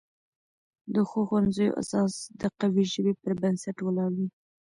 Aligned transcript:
د 0.93 0.95
ښو 1.09 1.19
ښوونځیو 1.27 1.77
اساس 1.81 2.13
د 2.41 2.41
قوي 2.59 2.85
ژبې 2.93 3.13
پر 3.21 3.31
بنسټ 3.41 3.77
ولاړ 3.81 4.11
وي. 4.17 4.27